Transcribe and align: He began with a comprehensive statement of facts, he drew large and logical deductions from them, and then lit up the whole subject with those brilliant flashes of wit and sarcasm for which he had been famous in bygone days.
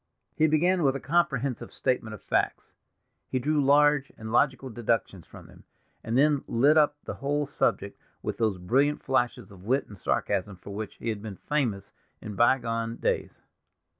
He 0.35 0.47
began 0.47 0.81
with 0.81 0.95
a 0.95 0.99
comprehensive 0.99 1.71
statement 1.71 2.15
of 2.15 2.23
facts, 2.23 2.73
he 3.29 3.37
drew 3.37 3.63
large 3.63 4.11
and 4.17 4.31
logical 4.31 4.71
deductions 4.71 5.27
from 5.27 5.45
them, 5.45 5.63
and 6.03 6.17
then 6.17 6.43
lit 6.47 6.75
up 6.75 6.95
the 7.03 7.13
whole 7.13 7.45
subject 7.45 7.99
with 8.23 8.39
those 8.39 8.57
brilliant 8.57 9.03
flashes 9.03 9.51
of 9.51 9.63
wit 9.65 9.85
and 9.85 9.99
sarcasm 9.99 10.55
for 10.55 10.71
which 10.73 10.95
he 10.95 11.09
had 11.09 11.21
been 11.21 11.37
famous 11.37 11.93
in 12.19 12.33
bygone 12.33 12.95
days. 12.95 13.43